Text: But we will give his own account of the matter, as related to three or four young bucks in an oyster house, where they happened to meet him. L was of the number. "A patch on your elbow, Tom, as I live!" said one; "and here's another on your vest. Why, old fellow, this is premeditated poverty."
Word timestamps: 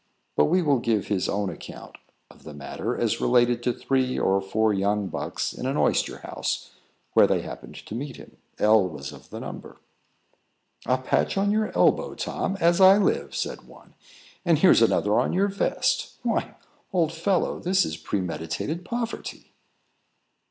But 0.35 0.45
we 0.45 0.63
will 0.63 0.79
give 0.79 1.09
his 1.09 1.29
own 1.29 1.51
account 1.51 1.95
of 2.31 2.41
the 2.43 2.55
matter, 2.55 2.97
as 2.99 3.21
related 3.21 3.61
to 3.61 3.71
three 3.71 4.17
or 4.17 4.41
four 4.41 4.73
young 4.73 5.09
bucks 5.09 5.53
in 5.53 5.67
an 5.67 5.77
oyster 5.77 6.17
house, 6.21 6.71
where 7.13 7.27
they 7.27 7.43
happened 7.43 7.75
to 7.75 7.93
meet 7.93 8.15
him. 8.15 8.37
L 8.57 8.87
was 8.89 9.11
of 9.11 9.29
the 9.29 9.39
number. 9.39 9.77
"A 10.87 10.97
patch 10.97 11.37
on 11.37 11.51
your 11.51 11.71
elbow, 11.77 12.15
Tom, 12.15 12.57
as 12.59 12.81
I 12.81 12.97
live!" 12.97 13.35
said 13.35 13.67
one; 13.67 13.93
"and 14.43 14.57
here's 14.57 14.81
another 14.81 15.19
on 15.19 15.33
your 15.33 15.49
vest. 15.49 16.15
Why, 16.23 16.55
old 16.91 17.13
fellow, 17.13 17.59
this 17.59 17.85
is 17.85 17.95
premeditated 17.95 18.83
poverty." 18.83 19.51